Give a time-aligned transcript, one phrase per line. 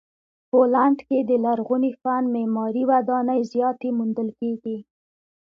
[0.49, 4.77] پولنډ کې د لرغوني فن معماري ودانۍ زیاتې موندل کیږي.